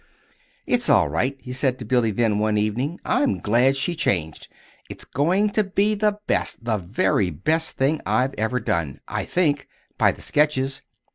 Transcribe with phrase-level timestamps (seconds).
[0.65, 2.99] "It's all right," he said to Billy then, one evening.
[3.05, 4.47] "I'm glad she changed.
[4.89, 9.67] It's going to be the best, the very best thing I've ever done I think!
[9.99, 10.81] by the sketches."